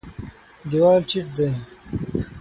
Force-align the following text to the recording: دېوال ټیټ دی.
دېوال 0.69 1.01
ټیټ 1.09 1.27
دی. 1.37 1.49